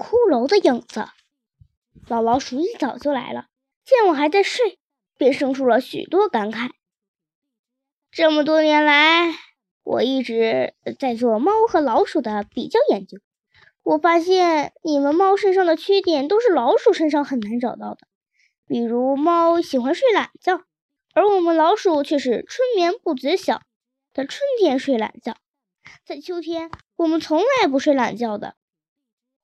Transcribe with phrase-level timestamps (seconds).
[0.00, 1.04] 骷髅的影子。
[2.08, 3.48] 老老鼠一早就来了，
[3.84, 4.78] 见我还在睡，
[5.18, 6.70] 便生出了许多感慨。
[8.10, 9.34] 这么多年来，
[9.82, 13.18] 我一直在做猫和老鼠的比较研究。
[13.82, 17.98] 我发现你们猫身上的缺点都是老鼠身上很难找到的，
[18.66, 20.62] 比如猫喜欢睡懒觉，
[21.12, 23.60] 而我们老鼠却是春眠不觉晓，
[24.14, 25.36] 在春天睡懒觉，
[26.06, 28.56] 在秋天我们从来不睡懒觉的。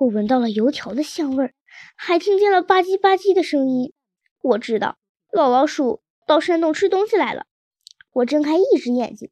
[0.00, 1.54] 我闻到了油条的香味儿，
[1.94, 3.92] 还听见了吧唧吧唧的声音。
[4.40, 4.96] 我知道
[5.30, 7.44] 老老鼠到山洞吃东西来了。
[8.12, 9.30] 我睁开一只眼睛，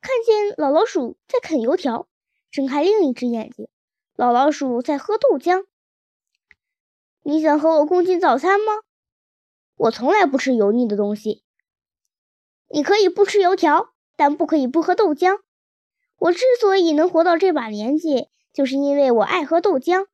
[0.00, 2.08] 看见老老鼠在啃油条；
[2.50, 3.68] 睁开另一只眼睛，
[4.16, 5.66] 老老鼠在喝豆浆。
[7.22, 8.72] 你想和我共进早餐吗？
[9.76, 11.44] 我从来不吃油腻的东西。
[12.66, 15.38] 你可以不吃油条，但不可以不喝豆浆。
[16.16, 18.26] 我之所以能活到这把年纪。
[18.58, 20.08] 就是因为我爱喝豆浆，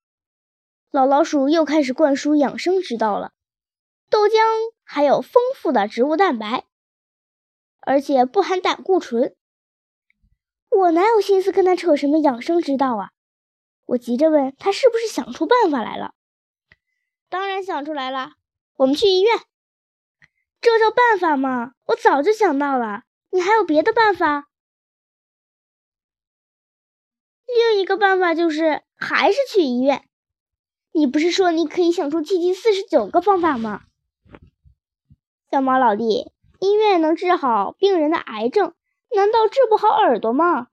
[0.91, 3.33] 老老鼠又开始灌输养生之道了。
[4.11, 4.35] 豆浆
[4.85, 6.67] 含有丰富的植物蛋白，
[7.81, 9.35] 而且不含胆固醇。
[10.69, 13.13] 我哪有心思跟他扯什么养生之道啊？
[13.87, 16.13] 我急着问他是不是想出办法来了。
[17.31, 18.33] 当然想出来了，
[18.77, 19.39] 我们去医院。
[20.61, 21.73] 这叫办法吗？
[21.87, 23.05] 我早就想到了。
[23.31, 24.49] 你还有别的办法？
[27.47, 30.09] 另一个办法就是还是去医院。
[30.93, 33.83] 你不是说你可以想出七七四十九个方法吗？
[35.51, 38.75] 小猫老弟，医院能治好病人的癌症，
[39.15, 40.69] 难道治不好耳朵吗？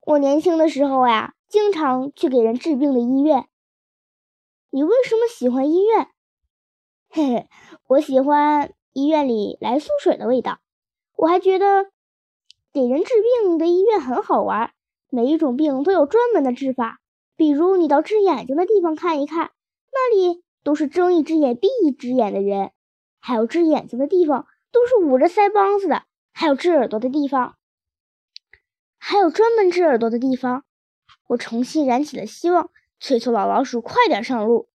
[0.00, 3.48] 我年轻的时候呀，经常去给人治病的医院。
[4.70, 6.08] 你为什么喜欢医院？
[7.10, 7.48] 嘿嘿，
[7.86, 10.58] 我喜欢医院里来苏水的味道。
[11.14, 11.90] 我还觉得。
[12.78, 13.12] 给人治
[13.42, 14.70] 病的医院很好玩，
[15.08, 17.00] 每一种病都有专门的治法。
[17.34, 19.50] 比如你到治眼睛的地方看一看，
[19.90, 22.68] 那里都是睁一只眼闭一只眼的人；
[23.18, 26.02] 还有治眼睛的地方都是捂着腮帮子的；
[26.32, 27.56] 还有治耳朵的地方，
[28.96, 30.62] 还有专门治耳朵的地方。
[31.26, 34.68] 我重新燃起了希望，催促老老鼠快点上路。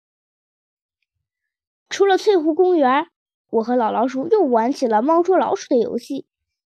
[1.90, 3.08] 出了翠湖公园，
[3.50, 6.24] 我和老老鼠又玩起了猫捉老鼠的游戏。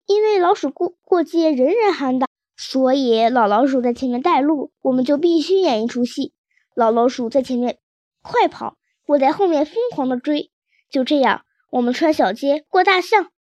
[0.08, 6.34] 因为老鼠过过街人人喊打，所以老老鼠在前面带路，我们就必须演一出戏。
[6.74, 7.78] 老老鼠在前面
[8.22, 10.50] 快跑，我在后面疯狂的追。
[10.90, 13.32] 就这样，我们穿小街过大巷，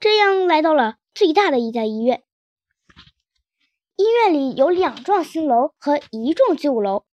[0.00, 2.24] 这样来到了最大的一家医院。
[3.94, 7.04] 医院里有两幢新楼和一幢旧楼。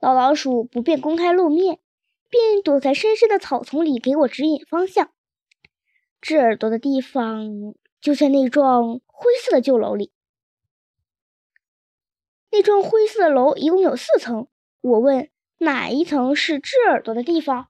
[0.00, 1.78] 老老鼠不便公开露面，
[2.30, 5.10] 便躲在深深的草丛里给我指引方向。
[6.22, 7.74] 治耳朵的地方。
[8.04, 10.12] 就在那幢灰色的旧楼里。
[12.50, 14.46] 那幢灰色的楼一共有四层。
[14.82, 17.68] 我问哪一层是治耳朵的地方，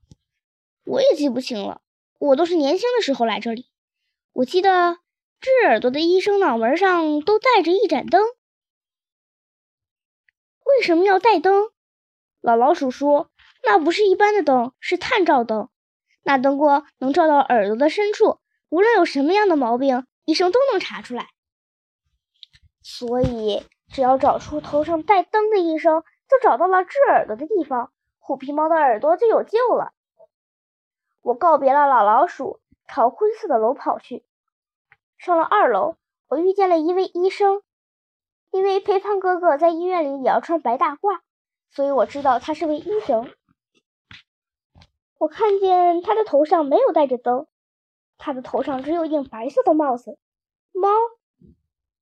[0.83, 1.83] 我也记不清了。
[2.19, 3.71] 我都是年轻的时候来这里。
[4.33, 4.99] 我记得
[5.41, 8.21] 治耳朵的医生脑门上都带着一盏灯。
[10.65, 11.71] 为什么要带灯？
[12.41, 13.31] 老老鼠说
[13.63, 15.69] ：“那不是一般的灯，是探照灯。
[16.25, 21.29] 那灯光能照到耳朵的深处，无论有什么样的毛病。”医生都能查出来，
[22.83, 29.93] 所以只要找出头上带灯的医生，就找到了治耳朵的地方，虎皮猫的耳朵就有救了。
[31.21, 34.25] 我告别了老老鼠，朝灰色的楼跑去。
[35.19, 35.97] 上了二楼，
[36.29, 37.63] 我遇见了一位医生，
[38.51, 41.21] 因为肥胖哥哥在医院里也要穿白大褂，
[41.71, 43.31] 所以我知道他是位医生。
[45.19, 47.47] 我看见他的头上没有带着灯。
[48.17, 50.19] 他的头上只有一顶白色的帽子。
[50.73, 50.89] 猫，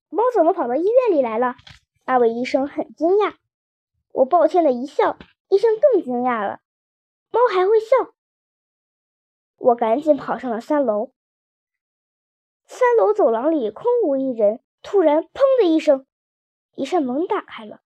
[0.09, 1.57] 猫怎么跑到医院里来了？
[2.05, 3.37] 那位医生很惊讶。
[4.13, 5.17] 我抱歉的一笑，
[5.49, 6.61] 医生更惊讶了。
[7.31, 8.15] 猫还会笑。
[9.57, 11.13] 我赶紧跑上了三楼。
[12.65, 14.61] 三楼走廊里空无一人。
[14.83, 16.07] 突然，砰的一声，
[16.75, 17.81] 一扇门打开了。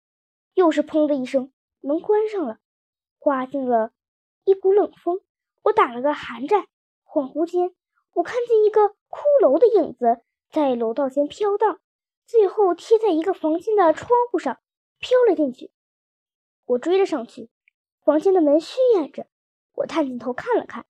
[0.54, 2.60] 又是砰的一声，门关上了。
[3.18, 3.92] 刮进了
[4.44, 5.22] 一股冷风。
[5.64, 6.68] 我打了个寒战。
[7.04, 7.74] 恍惚间。
[8.13, 10.21] 我看见一个骷髅的影子
[10.51, 11.80] 在楼道间飘荡，
[12.25, 14.60] 最后贴在一个房间的窗户上
[15.00, 15.71] 飘了进去。
[16.65, 17.50] 我追了上去，
[18.06, 19.25] 房间的门虚掩着。
[19.74, 20.86] 我探进头看了看，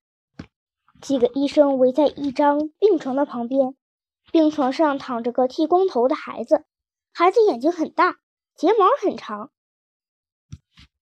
[1.00, 3.74] 几个医生围在一张病床的旁边，
[4.30, 6.64] 病床上躺着个剃光头的孩子，
[7.12, 8.18] 孩子眼睛很大，
[8.54, 9.50] 睫毛很长，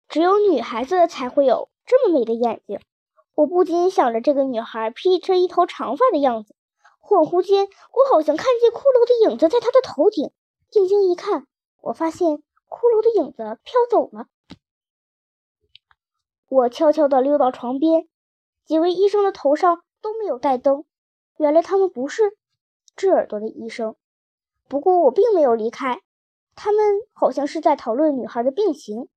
[0.10, 2.80] 只有女孩子才会有这么美的眼睛。
[3.38, 6.56] 我不禁想着这个女孩披着一头长发的样子，
[7.00, 10.32] 恍惚间，我好像看见骷髅的影子在她的头顶。
[10.72, 11.46] 定睛一看，
[11.82, 12.30] 我发现
[12.68, 14.26] 骷髅的影子飘走了。
[16.50, 18.10] 我悄悄地溜到床边，
[18.66, 20.86] 几位医生的头上都没有带灯，
[21.38, 22.36] 原来他们不是
[22.96, 23.96] 治耳朵的医生。
[24.68, 26.02] 不过我并没有离开，
[26.56, 29.08] 他们好像是在讨论女孩的病情。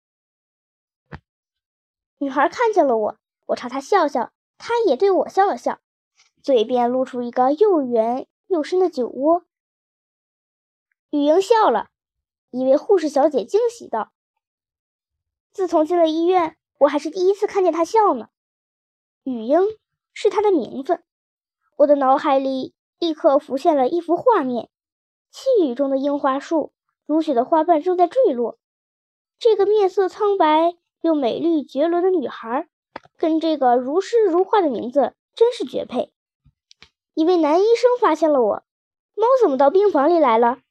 [2.18, 3.16] 女孩看见了我，
[3.50, 5.80] 我朝他笑笑，他也对我笑了笑，
[6.40, 9.44] 嘴边露出一个又圆又深的酒窝。
[11.10, 11.88] 雨英笑了，
[12.50, 14.12] 一位护士小姐惊喜道
[15.52, 18.28] ：“自从进了医院，我还是第一次看见她笑呢。”
[19.24, 19.60] 雨英
[20.12, 21.02] 是她的名字，
[21.78, 24.70] 我的脑海里立刻浮现了一幅画面。
[25.32, 26.72] 细雨中的樱花树，
[27.04, 28.60] 如雪的花瓣正在坠落。
[29.40, 32.68] 这个面色苍白又美丽绝伦的女孩，
[33.20, 36.10] 跟这个如诗如画的名字真是绝配。
[37.12, 38.64] 一位男医生发现了我，
[39.14, 40.62] 猫怎么到病房里来了？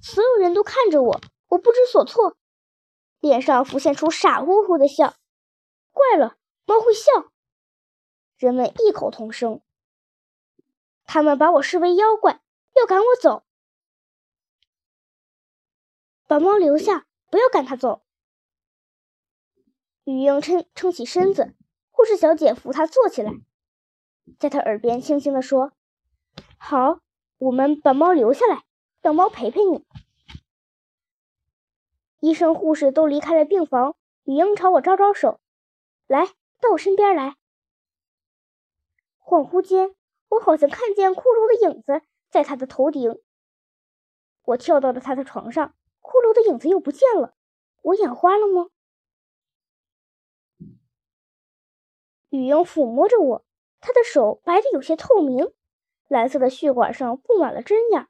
[0.00, 2.38] 所有人都看着我，我不知所措，
[3.20, 5.14] 脸上浮现出傻乎乎的笑。
[5.90, 7.30] 怪了，猫会笑。
[8.38, 9.60] 人们异口同声，
[11.04, 12.40] 他们把我视为妖怪。
[12.74, 13.44] 要赶我走，
[16.26, 18.00] 把猫留下，不要赶它走。
[20.04, 21.54] 雨英撑撑起身子，
[21.90, 23.32] 护士小姐扶她坐起来，
[24.38, 25.72] 在她耳边轻轻地说
[26.58, 27.00] ：“好，
[27.38, 28.64] 我们把猫留下来，
[29.00, 29.84] 让猫陪陪你。”
[32.20, 35.40] 医生、护士都离开了病房，雨英朝我招招手
[36.06, 36.26] ：“来，
[36.60, 37.36] 到我身边来。”
[39.24, 39.94] 恍惚间，
[40.28, 42.02] 我好像看见骷髅的影子。
[42.28, 43.20] 在他的头顶，
[44.42, 47.34] 我跳到了他的床上，骷髅的影子又不见了。
[47.82, 48.70] 我眼花了吗？
[52.32, 53.44] 雨英抚摸着我，
[53.78, 55.52] 她的手白的有些透明，
[56.08, 58.08] 蓝色的血管上布满了针眼。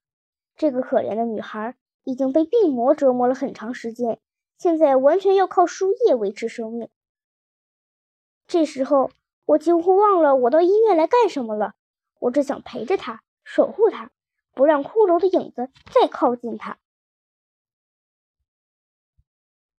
[0.57, 1.75] 这个可怜的女孩
[2.05, 4.21] 已经被病魔折磨了很长时间，
[4.57, 6.89] 现在完全要靠输液维持生命。
[8.47, 9.11] 这时候，
[9.45, 11.75] 我几乎忘了我到医院来干什么了，
[12.21, 13.25] 我只想陪着她。
[13.45, 14.13] 守护他，
[14.53, 16.79] 不让骷髅的影子再靠近他。